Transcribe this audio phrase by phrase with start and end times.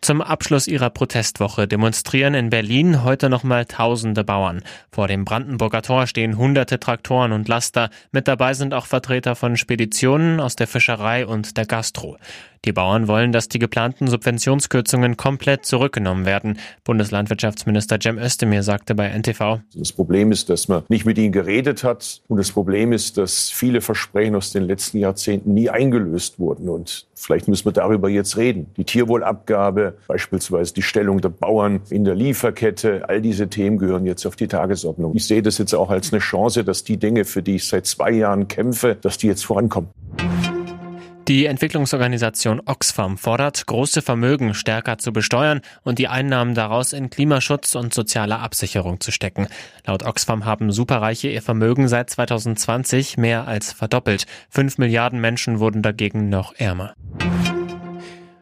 [0.00, 4.62] Zum Abschluss ihrer Protestwoche demonstrieren in Berlin heute nochmal tausende Bauern.
[4.92, 7.90] Vor dem Brandenburger Tor stehen hunderte Traktoren und Laster.
[8.12, 12.16] Mit dabei sind auch Vertreter von Speditionen aus der Fischerei und der Gastro.
[12.64, 16.58] Die Bauern wollen, dass die geplanten Subventionskürzungen komplett zurückgenommen werden.
[16.84, 19.60] Bundeslandwirtschaftsminister Cem Özdemir sagte bei NTV.
[19.74, 22.22] Das Problem ist, dass man nicht mit ihnen geredet hat.
[22.28, 26.68] Und das Problem ist, dass viele Versprechen aus den letzten Jahrzehnten nie eingelöst wurden.
[26.68, 28.66] Und vielleicht müssen wir darüber jetzt reden.
[28.76, 34.26] Die Tierwohlabgabe, beispielsweise die Stellung der Bauern in der Lieferkette, all diese Themen gehören jetzt
[34.26, 35.14] auf die Tagesordnung.
[35.14, 37.86] Ich sehe das jetzt auch als eine Chance, dass die Dinge, für die ich seit
[37.86, 39.90] zwei Jahren kämpfe, dass die jetzt vorankommen.
[41.28, 47.74] Die Entwicklungsorganisation Oxfam fordert, große Vermögen stärker zu besteuern und die Einnahmen daraus in Klimaschutz
[47.74, 49.46] und soziale Absicherung zu stecken.
[49.86, 54.24] Laut Oxfam haben Superreiche ihr Vermögen seit 2020 mehr als verdoppelt.
[54.48, 56.94] Fünf Milliarden Menschen wurden dagegen noch ärmer.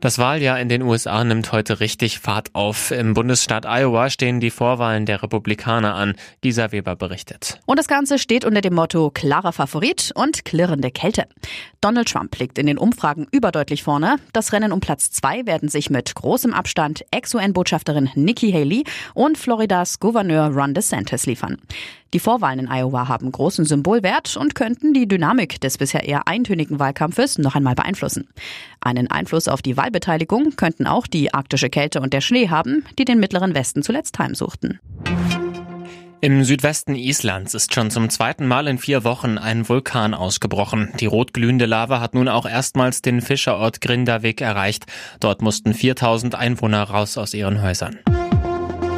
[0.00, 2.90] Das Wahljahr in den USA nimmt heute richtig Fahrt auf.
[2.90, 6.14] Im Bundesstaat Iowa stehen die Vorwahlen der Republikaner an.
[6.40, 7.60] Gisa Weber berichtet.
[7.66, 11.26] Und das Ganze steht unter dem Motto klarer Favorit und klirrende Kälte.
[11.82, 14.16] Donald Trump liegt in den Umfragen überdeutlich vorne.
[14.32, 20.00] Das Rennen um Platz zwei werden sich mit großem Abstand Ex-UN-Botschafterin Nikki Haley und Floridas
[20.00, 21.58] Gouverneur Ron DeSantis liefern.
[22.12, 26.80] Die Vorwahlen in Iowa haben großen Symbolwert und könnten die Dynamik des bisher eher eintönigen
[26.80, 28.26] Wahlkampfes noch einmal beeinflussen.
[28.80, 33.04] Einen Einfluss auf die Wahlbeteiligung könnten auch die arktische Kälte und der Schnee haben, die
[33.04, 34.78] den mittleren Westen zuletzt heimsuchten.
[36.20, 40.92] Im Südwesten Islands ist schon zum zweiten Mal in vier Wochen ein Vulkan ausgebrochen.
[41.00, 44.84] Die rotglühende Lava hat nun auch erstmals den Fischerort Grindavik erreicht.
[45.18, 47.98] Dort mussten 4000 Einwohner raus aus ihren Häusern.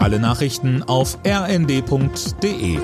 [0.00, 2.78] Alle Nachrichten auf rnd.de